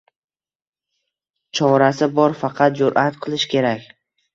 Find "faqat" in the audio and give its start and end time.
2.43-2.85